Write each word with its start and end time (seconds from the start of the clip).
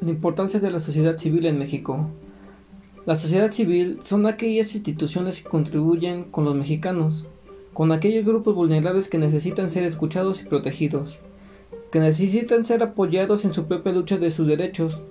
La 0.00 0.10
importancia 0.10 0.60
de 0.60 0.70
la 0.70 0.78
sociedad 0.78 1.18
civil 1.18 1.44
en 1.46 1.58
México. 1.58 2.06
La 3.04 3.18
sociedad 3.18 3.50
civil 3.50 3.98
son 4.04 4.26
aquellas 4.26 4.76
instituciones 4.76 5.42
que 5.42 5.48
contribuyen 5.48 6.22
con 6.22 6.44
los 6.44 6.54
mexicanos, 6.54 7.26
con 7.72 7.90
aquellos 7.90 8.24
grupos 8.24 8.54
vulnerables 8.54 9.08
que 9.08 9.18
necesitan 9.18 9.70
ser 9.70 9.82
escuchados 9.82 10.40
y 10.40 10.44
protegidos, 10.44 11.18
que 11.90 11.98
necesitan 11.98 12.64
ser 12.64 12.84
apoyados 12.84 13.44
en 13.44 13.52
su 13.52 13.66
propia 13.66 13.92
lucha 13.92 14.18
de 14.18 14.30
sus 14.30 14.46
derechos. 14.46 15.02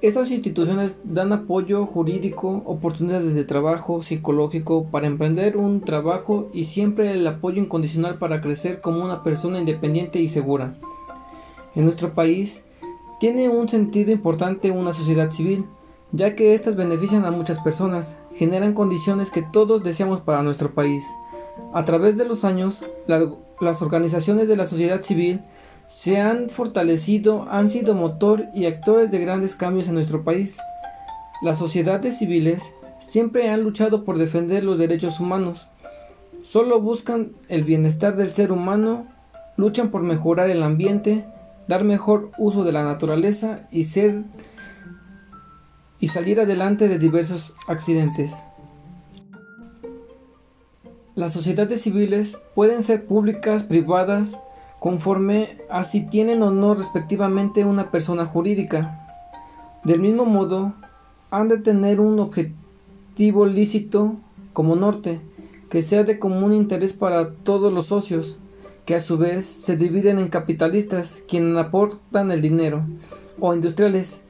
Estas 0.00 0.32
instituciones 0.32 0.96
dan 1.04 1.32
apoyo 1.32 1.86
jurídico, 1.86 2.64
oportunidades 2.66 3.34
de 3.34 3.44
trabajo 3.44 4.02
psicológico 4.02 4.86
para 4.90 5.06
emprender 5.06 5.56
un 5.56 5.82
trabajo 5.82 6.50
y 6.52 6.64
siempre 6.64 7.12
el 7.12 7.24
apoyo 7.28 7.62
incondicional 7.62 8.18
para 8.18 8.40
crecer 8.40 8.80
como 8.80 9.04
una 9.04 9.22
persona 9.22 9.60
independiente 9.60 10.20
y 10.20 10.28
segura. 10.28 10.72
En 11.76 11.84
nuestro 11.84 12.12
país, 12.12 12.64
tiene 13.20 13.50
un 13.50 13.68
sentido 13.68 14.10
importante 14.12 14.70
una 14.70 14.94
sociedad 14.94 15.30
civil, 15.30 15.66
ya 16.10 16.34
que 16.34 16.54
éstas 16.54 16.74
benefician 16.74 17.26
a 17.26 17.30
muchas 17.30 17.60
personas, 17.60 18.16
generan 18.34 18.72
condiciones 18.72 19.30
que 19.30 19.42
todos 19.42 19.84
deseamos 19.84 20.22
para 20.22 20.42
nuestro 20.42 20.74
país. 20.74 21.04
A 21.74 21.84
través 21.84 22.16
de 22.16 22.24
los 22.24 22.44
años, 22.44 22.82
las 23.06 23.82
organizaciones 23.82 24.48
de 24.48 24.56
la 24.56 24.64
sociedad 24.64 25.02
civil 25.02 25.42
se 25.86 26.18
han 26.18 26.48
fortalecido, 26.48 27.46
han 27.50 27.68
sido 27.68 27.94
motor 27.94 28.44
y 28.54 28.64
actores 28.64 29.10
de 29.10 29.18
grandes 29.18 29.54
cambios 29.54 29.86
en 29.88 29.94
nuestro 29.94 30.24
país. 30.24 30.56
Las 31.42 31.58
sociedades 31.58 32.18
civiles 32.18 32.62
siempre 33.00 33.50
han 33.50 33.62
luchado 33.62 34.04
por 34.04 34.16
defender 34.16 34.64
los 34.64 34.78
derechos 34.78 35.20
humanos. 35.20 35.68
Solo 36.42 36.80
buscan 36.80 37.32
el 37.48 37.64
bienestar 37.64 38.16
del 38.16 38.30
ser 38.30 38.50
humano, 38.50 39.04
luchan 39.58 39.90
por 39.90 40.00
mejorar 40.02 40.48
el 40.48 40.62
ambiente, 40.62 41.26
dar 41.70 41.84
mejor 41.84 42.32
uso 42.36 42.64
de 42.64 42.72
la 42.72 42.82
naturaleza 42.82 43.68
y 43.70 43.84
ser 43.84 44.24
y 46.00 46.08
salir 46.08 46.40
adelante 46.40 46.88
de 46.88 46.98
diversos 46.98 47.54
accidentes. 47.68 48.34
Las 51.14 51.32
sociedades 51.32 51.82
civiles 51.82 52.36
pueden 52.56 52.82
ser 52.82 53.06
públicas, 53.06 53.62
privadas, 53.62 54.36
conforme 54.80 55.58
a 55.70 55.84
si 55.84 56.00
tienen 56.00 56.42
o 56.42 56.50
no 56.50 56.74
respectivamente 56.74 57.64
una 57.64 57.92
persona 57.92 58.26
jurídica. 58.26 59.06
Del 59.84 60.00
mismo 60.00 60.24
modo, 60.24 60.72
han 61.30 61.46
de 61.46 61.58
tener 61.58 62.00
un 62.00 62.18
objetivo 62.18 63.46
lícito 63.46 64.16
como 64.52 64.74
norte, 64.74 65.20
que 65.68 65.82
sea 65.82 66.02
de 66.02 66.18
común 66.18 66.52
interés 66.52 66.94
para 66.94 67.30
todos 67.30 67.72
los 67.72 67.86
socios, 67.86 68.38
que 68.84 68.94
a 68.94 69.00
su 69.00 69.18
vez 69.18 69.46
se 69.46 69.76
dividen 69.76 70.18
en 70.18 70.28
capitalistas, 70.28 71.22
quienes 71.28 71.56
aportan 71.56 72.30
el 72.30 72.42
dinero, 72.42 72.84
o 73.38 73.54
industriales, 73.54 74.20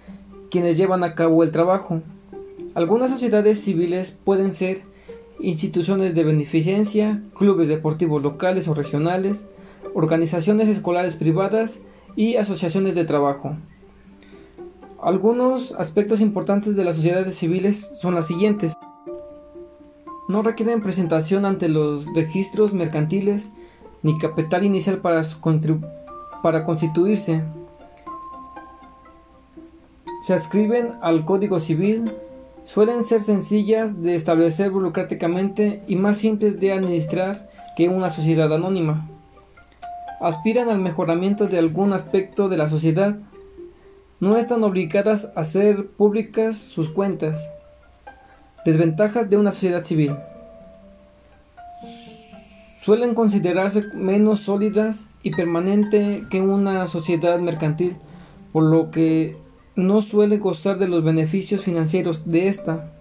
quienes 0.51 0.77
llevan 0.77 1.05
a 1.05 1.15
cabo 1.15 1.43
el 1.43 1.51
trabajo. 1.51 2.03
Algunas 2.75 3.11
sociedades 3.11 3.61
civiles 3.61 4.17
pueden 4.25 4.53
ser 4.53 4.83
instituciones 5.41 6.15
de 6.15 6.25
beneficencia, 6.25 7.23
clubes 7.35 7.69
deportivos 7.69 8.23
locales 8.23 8.69
o 8.69 8.75
regionales, 8.75 9.45
organizaciones 9.95 10.69
escolares 10.69 11.17
privadas 11.17 11.79
y 12.17 12.37
asociaciones 12.37 12.95
de 12.95 13.05
trabajo. 13.05 13.57
Algunos 15.03 15.73
aspectos 15.73 16.21
importantes 16.21 16.77
de 16.77 16.85
las 16.85 16.97
sociedades 16.97 17.35
civiles 17.35 17.91
son 17.99 18.15
las 18.15 18.27
siguientes. 18.27 18.75
No 20.29 20.43
requieren 20.43 20.83
presentación 20.83 21.45
ante 21.45 21.69
los 21.69 22.05
registros 22.15 22.73
mercantiles 22.75 23.51
ni 24.03 24.19
capital 24.19 24.65
inicial 24.65 24.99
para, 24.99 25.23
para 26.43 26.65
constituirse. 26.65 27.43
Se 30.25 30.35
adscriben 30.35 30.93
al 31.03 31.25
Código 31.25 31.61
Civil, 31.61 32.13
suelen 32.65 33.05
ser 33.05 33.21
sencillas 33.23 34.03
de 34.03 34.15
establecer 34.15 34.71
burocráticamente 34.71 35.83
y 35.87 35.97
más 35.97 36.19
simples 36.19 36.61
de 36.61 36.73
administrar 36.73 37.51
que 37.77 37.89
una 37.89 38.11
sociedad 38.11 38.53
anónima. 38.53 39.09
Aspiran 40.21 40.69
al 40.69 40.79
mejoramiento 40.79 41.47
de 41.47 41.59
algún 41.59 41.93
aspecto 41.95 42.49
de 42.49 42.59
la 42.59 42.69
sociedad. 42.69 43.17
No 44.21 44.37
están 44.37 44.63
obligadas 44.65 45.33
a 45.35 45.41
hacer 45.41 45.87
públicas 45.87 46.59
sus 46.59 46.91
cuentas. 46.91 47.51
Desventajas 48.67 49.31
de 49.31 49.39
una 49.39 49.51
sociedad 49.51 49.85
civil 49.85 50.15
suelen 52.83 53.15
considerarse 53.15 53.85
menos 53.95 54.41
sólidas 54.41 55.07
y 55.23 55.31
permanente 55.33 56.25
que 56.31 56.41
una 56.41 56.87
sociedad 56.87 57.39
mercantil, 57.39 57.97
por 58.53 58.65
lo 58.65 58.91
que 58.91 59.37
no 59.77 60.03
suele 60.03 60.39
gozar 60.39 60.79
de 60.79 60.89
los 60.89 61.05
beneficios 61.05 61.63
financieros 61.63 62.31
de 62.31 62.49
esta. 62.49 62.93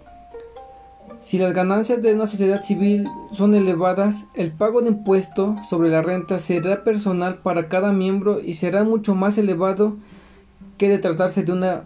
Si 1.22 1.38
las 1.38 1.54
ganancias 1.54 2.02
de 2.02 2.14
una 2.14 2.28
sociedad 2.28 2.64
civil 2.64 3.08
son 3.34 3.54
elevadas, 3.54 4.26
el 4.36 4.52
pago 4.52 4.82
de 4.82 4.90
impuesto 4.90 5.58
sobre 5.68 5.90
la 5.90 6.02
renta 6.02 6.40
será 6.40 6.84
personal 6.84 7.40
para 7.40 7.68
cada 7.68 7.92
miembro 7.92 8.40
y 8.40 8.54
será 8.54 8.84
mucho 8.84 9.16
más 9.16 9.38
elevado 9.38 9.98
que 10.78 10.88
de 10.88 10.98
tratarse 10.98 11.44
de 11.44 11.52
una, 11.52 11.84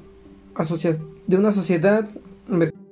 de 1.28 1.38
una 1.38 1.52
sociedad 1.52 2.08
mercantil. 2.48 2.83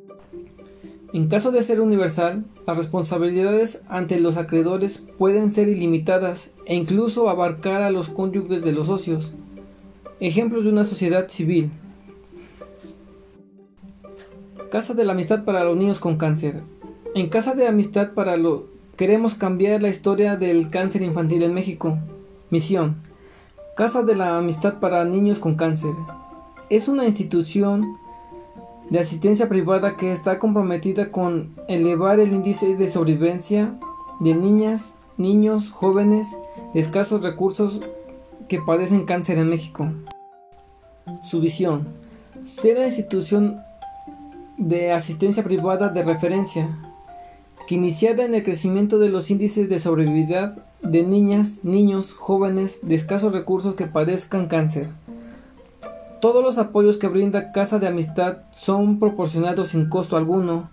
En 1.13 1.27
caso 1.27 1.51
de 1.51 1.61
ser 1.61 1.81
universal, 1.81 2.45
las 2.65 2.77
responsabilidades 2.77 3.81
ante 3.89 4.19
los 4.21 4.37
acreedores 4.37 5.03
pueden 5.17 5.51
ser 5.51 5.67
ilimitadas 5.67 6.51
e 6.65 6.75
incluso 6.75 7.29
abarcar 7.29 7.81
a 7.81 7.91
los 7.91 8.07
cónyuges 8.07 8.63
de 8.63 8.71
los 8.71 8.87
socios. 8.87 9.33
Ejemplos 10.21 10.63
de 10.63 10.69
una 10.69 10.85
sociedad 10.85 11.27
civil. 11.29 11.69
Casa 14.71 14.93
de 14.93 15.03
la 15.03 15.11
Amistad 15.11 15.43
para 15.43 15.65
los 15.65 15.75
niños 15.75 15.99
con 15.99 16.15
cáncer. 16.15 16.61
En 17.13 17.27
Casa 17.27 17.55
de 17.55 17.67
Amistad 17.67 18.13
para 18.13 18.37
lo 18.37 18.67
queremos 18.95 19.35
cambiar 19.35 19.81
la 19.81 19.89
historia 19.89 20.37
del 20.37 20.69
cáncer 20.69 21.01
infantil 21.01 21.43
en 21.43 21.53
México. 21.53 21.97
Misión. 22.51 22.95
Casa 23.75 24.03
de 24.03 24.15
la 24.15 24.37
Amistad 24.37 24.79
para 24.79 25.03
niños 25.03 25.39
con 25.39 25.55
cáncer. 25.55 25.91
Es 26.69 26.87
una 26.87 27.05
institución 27.05 27.97
de 28.91 28.99
asistencia 28.99 29.47
privada 29.47 29.95
que 29.95 30.11
está 30.11 30.37
comprometida 30.37 31.11
con 31.11 31.55
elevar 31.69 32.19
el 32.19 32.33
índice 32.33 32.75
de 32.75 32.91
sobrevivencia 32.91 33.79
de 34.19 34.35
niñas, 34.35 34.91
niños, 35.15 35.71
jóvenes 35.71 36.27
de 36.73 36.81
escasos 36.81 37.23
recursos 37.23 37.79
que 38.49 38.59
padecen 38.59 39.05
cáncer 39.05 39.37
en 39.37 39.47
México. 39.47 39.89
Su 41.23 41.39
visión, 41.39 41.87
ser 42.45 42.79
la 42.79 42.87
institución 42.87 43.61
de 44.57 44.91
asistencia 44.91 45.41
privada 45.41 45.87
de 45.87 46.03
referencia, 46.03 46.77
que 47.67 47.75
iniciada 47.75 48.25
en 48.25 48.35
el 48.35 48.43
crecimiento 48.43 48.99
de 48.99 49.07
los 49.07 49.31
índices 49.31 49.69
de 49.69 49.79
sobrevivibilidad 49.79 50.65
de 50.81 51.03
niñas, 51.03 51.63
niños, 51.63 52.11
jóvenes 52.11 52.79
de 52.81 52.95
escasos 52.95 53.31
recursos 53.31 53.75
que 53.75 53.87
padezcan 53.87 54.47
cáncer. 54.47 54.89
Todos 56.21 56.43
los 56.43 56.59
apoyos 56.59 56.97
que 56.97 57.07
brinda 57.07 57.51
Casa 57.51 57.79
de 57.79 57.87
Amistad 57.87 58.43
son 58.51 58.99
proporcionados 58.99 59.69
sin 59.69 59.89
costo 59.89 60.17
alguno 60.17 60.69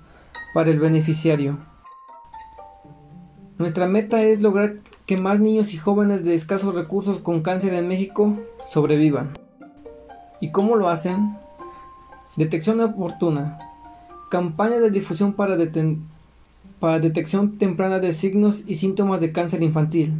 para 0.52 0.68
el 0.68 0.78
beneficiario. 0.78 1.56
Nuestra 3.56 3.86
meta 3.86 4.22
es 4.22 4.42
lograr 4.42 4.80
que 5.06 5.16
más 5.16 5.40
niños 5.40 5.72
y 5.72 5.78
jóvenes 5.78 6.22
de 6.22 6.34
escasos 6.34 6.74
recursos 6.74 7.20
con 7.20 7.40
cáncer 7.40 7.72
en 7.72 7.88
México 7.88 8.36
sobrevivan. 8.68 9.30
¿Y 10.38 10.50
cómo 10.50 10.76
lo 10.76 10.90
hacen? 10.90 11.38
Detección 12.36 12.82
oportuna. 12.82 13.58
Campaña 14.30 14.78
de 14.80 14.90
difusión 14.90 15.32
para, 15.32 15.56
para 16.78 17.00
detección 17.00 17.56
temprana 17.56 18.00
de 18.00 18.12
signos 18.12 18.64
y 18.66 18.74
síntomas 18.74 19.18
de 19.20 19.32
cáncer 19.32 19.62
infantil. 19.62 20.12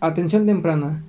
Atención 0.00 0.44
temprana 0.44 1.04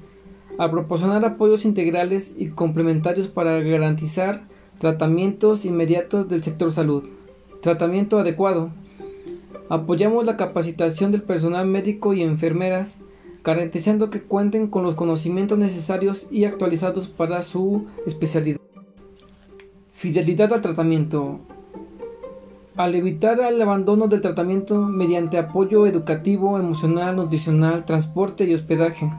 a 0.60 0.70
proporcionar 0.70 1.24
apoyos 1.24 1.64
integrales 1.64 2.36
y 2.38 2.50
complementarios 2.50 3.30
para 3.30 3.62
garantizar 3.62 4.44
tratamientos 4.78 5.64
inmediatos 5.64 6.28
del 6.28 6.44
sector 6.44 6.70
salud. 6.70 7.06
Tratamiento 7.62 8.20
adecuado. 8.20 8.70
Apoyamos 9.70 10.26
la 10.26 10.36
capacitación 10.36 11.12
del 11.12 11.22
personal 11.22 11.66
médico 11.66 12.14
y 12.14 12.24
enfermeras, 12.24 12.98
garantizando 13.42 14.10
que 14.10 14.22
cuenten 14.22 14.68
con 14.68 14.84
los 14.84 14.96
conocimientos 14.96 15.58
necesarios 15.58 16.28
y 16.30 16.44
actualizados 16.44 17.08
para 17.08 17.42
su 17.44 17.86
especialidad. 18.06 18.60
Fidelidad 19.94 20.52
al 20.52 20.62
tratamiento. 20.62 21.40
Al 22.76 22.96
evitar 22.96 23.40
el 23.40 23.62
abandono 23.62 24.10
del 24.10 24.20
tratamiento 24.20 24.76
mediante 24.82 25.38
apoyo 25.38 25.88
educativo, 25.88 26.60
emocional, 26.60 27.16
nutricional, 27.16 27.86
transporte 27.86 28.44
y 28.44 28.54
hospedaje. 28.54 29.10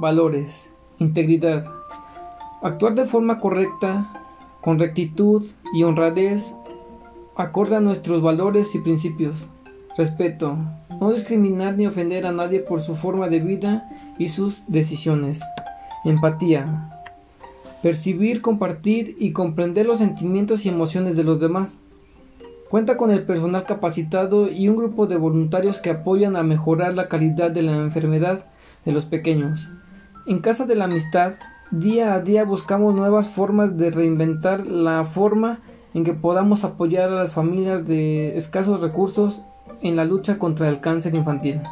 Valores. 0.00 0.70
Integridad. 0.98 1.66
Actuar 2.62 2.94
de 2.94 3.04
forma 3.04 3.38
correcta, 3.38 4.10
con 4.62 4.78
rectitud 4.78 5.44
y 5.74 5.82
honradez, 5.82 6.54
acorde 7.36 7.76
a 7.76 7.80
nuestros 7.80 8.22
valores 8.22 8.74
y 8.74 8.78
principios. 8.78 9.50
Respeto. 9.98 10.56
No 10.98 11.12
discriminar 11.12 11.76
ni 11.76 11.86
ofender 11.86 12.24
a 12.24 12.32
nadie 12.32 12.60
por 12.60 12.80
su 12.80 12.94
forma 12.94 13.28
de 13.28 13.40
vida 13.40 13.90
y 14.18 14.28
sus 14.28 14.62
decisiones. 14.68 15.40
Empatía. 16.06 16.96
percibir, 17.82 18.40
compartir 18.40 19.16
y 19.18 19.32
comprender 19.32 19.84
los 19.84 19.98
sentimientos 19.98 20.64
y 20.64 20.70
emociones 20.70 21.14
de 21.14 21.24
los 21.24 21.38
demás. 21.38 21.76
Cuenta 22.70 22.96
con 22.96 23.10
el 23.10 23.24
personal 23.24 23.66
capacitado 23.66 24.48
y 24.48 24.70
un 24.70 24.76
grupo 24.76 25.06
de 25.06 25.18
voluntarios 25.18 25.78
que 25.78 25.90
apoyan 25.90 26.36
a 26.36 26.42
mejorar 26.42 26.94
la 26.94 27.08
calidad 27.08 27.50
de 27.50 27.60
la 27.60 27.72
enfermedad 27.72 28.46
de 28.86 28.92
los 28.92 29.04
pequeños. 29.04 29.68
En 30.26 30.40
Casa 30.40 30.66
de 30.66 30.76
la 30.76 30.84
Amistad, 30.84 31.32
día 31.70 32.12
a 32.12 32.20
día 32.20 32.44
buscamos 32.44 32.94
nuevas 32.94 33.28
formas 33.28 33.78
de 33.78 33.90
reinventar 33.90 34.66
la 34.66 35.04
forma 35.04 35.60
en 35.94 36.04
que 36.04 36.12
podamos 36.12 36.62
apoyar 36.62 37.08
a 37.08 37.14
las 37.14 37.32
familias 37.32 37.86
de 37.86 38.36
escasos 38.36 38.82
recursos 38.82 39.42
en 39.80 39.96
la 39.96 40.04
lucha 40.04 40.38
contra 40.38 40.68
el 40.68 40.80
cáncer 40.80 41.14
infantil. 41.14 41.62